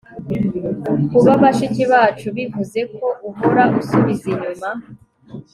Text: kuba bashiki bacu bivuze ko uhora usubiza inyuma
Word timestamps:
kuba 1.09 1.31
bashiki 1.41 1.83
bacu 1.91 2.27
bivuze 2.37 2.79
ko 2.95 3.05
uhora 3.29 3.63
usubiza 3.79 4.25
inyuma 4.33 4.69